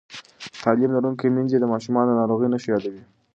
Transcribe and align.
تعلیم 0.61 0.91
لرونکې 0.95 1.27
میندې 1.35 1.57
د 1.59 1.65
ماشومانو 1.73 2.09
د 2.13 2.17
ناروغۍ 2.19 2.47
نښې 2.51 2.69
یادوي. 2.73 3.01